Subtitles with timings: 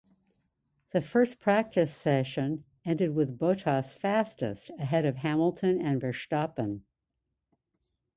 [0.93, 6.81] The first practice session ended with Bottas fastest ahead of Hamilton and Verstappen.